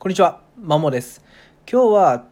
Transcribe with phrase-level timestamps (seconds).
[0.00, 1.22] こんにちは、まもです。
[1.70, 2.24] 今日は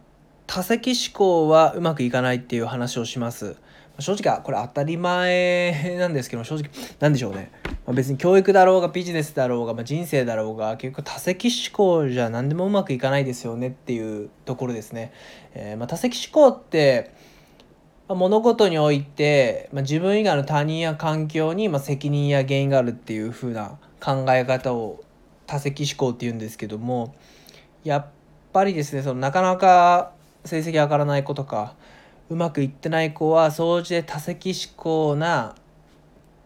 [0.46, 3.56] 多席思考はうまくいかないっていう話をします。
[3.98, 7.50] 正直これ当たり前 なんですけど正直なんでしょうね。
[7.84, 15.12] まあ、別に教育だろうがビジネスだろうが、まあ、人生だろうが結局多席思考じゃ何でもうまくいかないですよねっていうところですね。
[15.52, 17.10] えーまあ、多席思考って
[18.08, 25.04] ま物事において、ま、自分以外の他人や環境に、ま、責任や原因があるっていう風な考え方を
[25.46, 27.14] 多席思考って言うんですけども
[27.84, 28.06] やっ
[28.52, 30.12] ぱりですねそのなかなか
[30.44, 31.74] 成績上がらない子とか
[32.30, 35.54] うまくいってない子は総じて多席思考な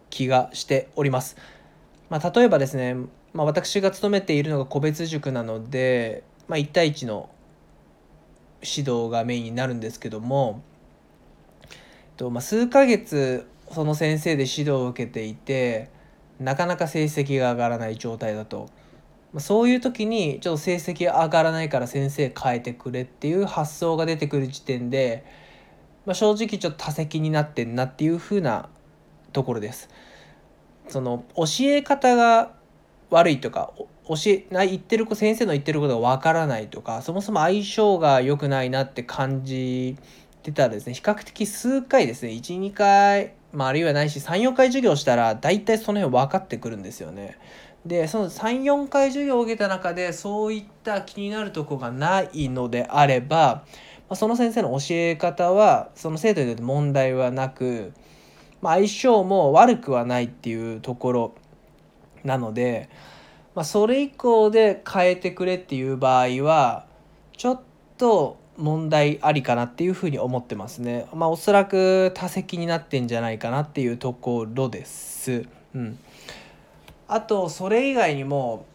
[0.09, 1.35] 気がしております。
[2.09, 2.95] まあ、例えばですね、
[3.33, 7.29] まあ、私が勤めているのが個別塾なので、まあ、1対1の
[8.61, 10.61] 指導がメインになるんですけども、
[12.15, 15.89] とまあ、数ヶ月その先生で指導を受けていて
[16.39, 18.69] なかなか成績が上がらない状態だと。
[19.33, 25.25] まそういう時にちょっと成績上がらないから先生変えてくれっていう発想が出てくる時点で、
[26.05, 28.69] まあ、正直ちょっと多席になってんなっていう風な
[29.31, 29.89] ところです。
[30.87, 32.51] その教え方が
[33.09, 33.73] 悪いとか
[34.07, 39.95] 教えない言ってる子先生の言ってることがわからないとかそもそも相性が良くないなって感じ
[40.41, 47.37] てたらですね比較的数回ですね12回、まあ、あるいはないし34回授業したら大体その辺分かってくるんですよね。
[47.85, 53.65] でその34回授業を受けた中でそういった気になるとこがないのであれば、
[54.13, 57.93] その先生の教え方はその生徒にとって問題はなく、
[58.61, 61.35] まあ、相性も悪くはないっていうところ
[62.23, 62.89] なので、
[63.55, 66.85] まあ、それ以降で変えてくれっていう場合は
[67.35, 67.61] ちょっ
[67.97, 71.07] と問題ありかなっていうふうに思ってますね。
[71.13, 75.45] まあ、おそらく多席になってんじゃないかなっていうところです。
[75.75, 75.97] うん
[77.07, 78.65] あとそれ以外にも、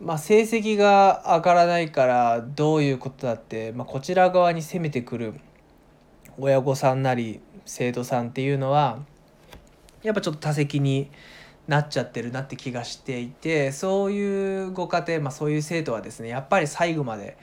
[0.00, 5.34] まあ、成績が上がらないからどういうことだって、まあ、こちら側に攻めてくる
[6.38, 9.00] 親御さんなり生徒さんっていうのは
[10.02, 11.10] やっぱちょっと多席に
[11.66, 17.36] なっちゃってるなって気がしていてそういうご家庭、まあ、そういう生徒はですねやっぱり最後まで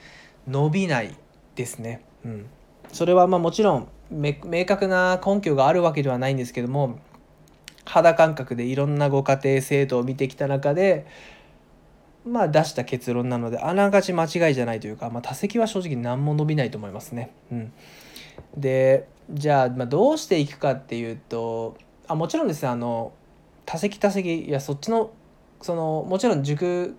[0.48, 1.16] 伸びない
[1.54, 2.02] ですね。
[2.24, 2.46] うん、
[2.92, 4.34] それはまあもちろん明
[4.66, 6.98] 確な根拠があるわけではないんですけども
[7.86, 11.06] 肌感覚でいろんなご家庭生徒を見てきた中で
[12.26, 17.30] まあ出した結論なのであながち間違いじゃないというか、まあ、多席は正直何も伸びないと思いますね。
[17.52, 17.72] うん、
[18.56, 21.76] でじゃあ、まあ、どうしていくかっていうと
[22.08, 23.12] あもちろんですねあの
[23.64, 25.12] 多席多席いやそっちの
[25.62, 26.96] そのもちろん塾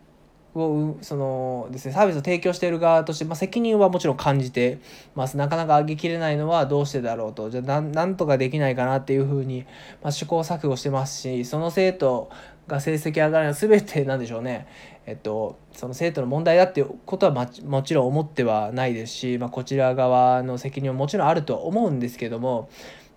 [0.64, 4.80] をそのですねサービスを提供している側として、まあ、責任はもちろん感じて
[5.16, 5.38] ます。
[5.38, 7.50] なかなか上げきれないのはどうしてだろうと。
[7.50, 9.66] じゃあなんとかできないかなっていうふうに、
[10.02, 12.30] まあ、試行錯誤してますしその生徒
[12.68, 14.68] が成績上がらない全てなんでしょうね。
[15.06, 22.70] えっとその生徒の問題だっていうことはまもちろん思ってはないですし、まあ、こちら側の責任ももちろんあるとは思うんですけども。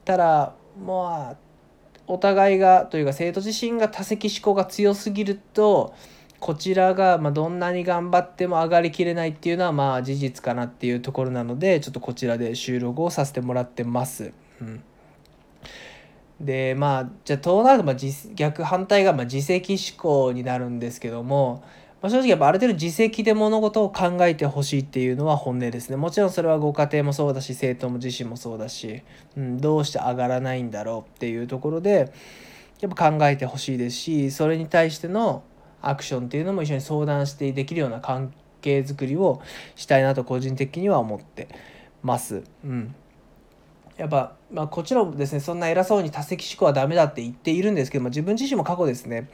[0.04, 1.50] ただまあ
[2.06, 5.94] お互いがというか生徒自身が多席思考が強すぎると
[6.40, 14.32] こちらがまどんなに頑張っても上がりきれないっていうのはまあ事実かなっていうところなのでちょっとこちらで収録をさせてもらってます。
[14.62, 14.82] うん、
[16.40, 17.96] でまあじゃあとなるとまあ
[18.34, 21.62] 逆反対がまあ自責思考になるんですけども、
[22.00, 25.96] まあ、正直やっぱある程度自責で物事を考えてほしいっていうのは本音ですね。
[25.96, 29.02] もちろんそれはご家庭もそうだし生徒も自身もそうだし、
[29.36, 32.10] うん、どうして上がらないんだろうっていうところで
[32.80, 35.42] やっぱ考えてほしいですしそれに対しての
[35.82, 39.40] アクションっていうのも一緒に相談してできるような関係づくりを
[39.76, 41.48] したいなと個人的には思って
[42.02, 42.42] ます。
[42.64, 42.94] うん、
[43.96, 49.28] やっぱ、まあ、こちらもですねそんな偉そうに多席思考はダメだって言っているんですけども自分自身も過去ですね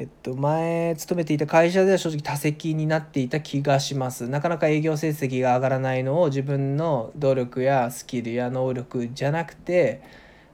[0.00, 10.00] えっと、前勤めていた会社では正直多席になっていた気がしますなかなか営業成績が上がらないのを自分の努力やスキルや能力じゃなくて、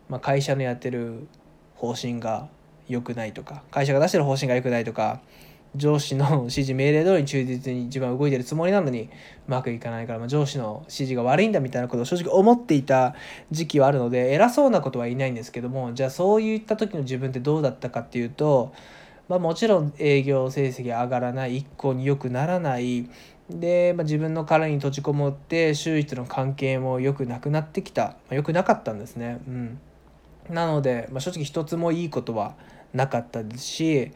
[0.08, 1.26] まあ、会社のやってる
[1.74, 2.48] 方針が
[2.88, 5.20] 良くないとか会社が出してる方針が良くないとか
[5.76, 9.08] 上司の 指示命令通りに忠実に自分は動いてるつもりなのにう
[9.48, 13.14] まくいかないから、まあ、上司の指示が悪いんだみたいなことを正直思っていた
[13.50, 18.72] 時期はあるので偉そうなことは言いないんですけどもじゃあそういった時の自分ってどうだったかっていうと、
[19.28, 23.08] まあ、もちろん営業成績上がらない一向に良くならない
[23.50, 29.40] で、まあ、自分の殻に閉じこもって周囲との関係も良くなくなってきた、まあ、良くなかったんですね。
[29.48, 29.78] うん
[30.50, 32.54] なので、まあ、正直一つもいいことは
[32.94, 34.12] なかったですし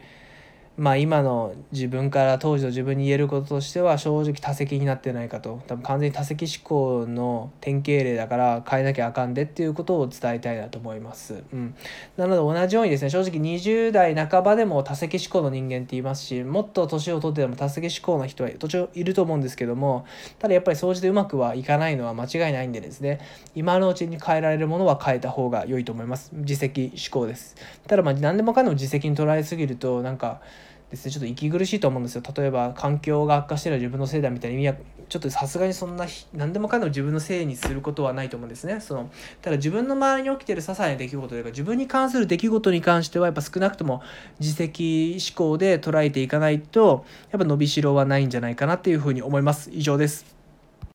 [0.78, 11.42] まあ今の自分から当時の自分に言えることとしては正直多席になってないかと多分完全に多席思考の典型例だから変えなきゃあかんでっていうことを伝えたいなと思います。
[11.52, 11.74] うん、
[12.16, 20.06] なので同じようにですね正直20代半ばでも多席思考の人間って言いますしもっと年を取ってでも多席思考の人は途中いると思うんですけども
[20.38, 23.20] ただやっぱり掃除でうまくはいかないのは間違いないんでですね
[23.56, 26.30] 今のうちに変えられるものは変えた方が良いと思います。
[26.34, 27.56] 自責思考です。
[27.88, 30.40] ただまあ何でもかんでも自責に捉えすぎるとなんか
[30.90, 31.10] ですね。
[31.10, 32.22] ちょっと息苦しいと思うんですよ。
[32.36, 34.74] 例えば環境が悪化してる自分のせいだみたいな意味は
[35.08, 38.80] ちょっとさすがにそんな何でもかんでも自分のせいにすることはないと思うんですね。
[38.80, 39.10] その
[39.42, 44.02] ただ自分の周りに起きてる些細な出来事というか自分に関する出来事に関してはやっぱ少なくとも
[44.40, 49.70] 自責思考で捉えていかないとやっぱ伸びしろはないんじゃないかなっていうふうに思います。
[49.72, 50.37] 以上です。